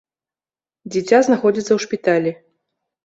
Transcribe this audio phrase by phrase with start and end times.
[0.95, 2.31] Дзіця знаходзіцца ў шпіталі.